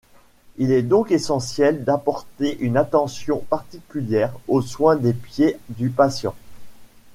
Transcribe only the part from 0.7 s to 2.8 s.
est donc essentiel d’apporter une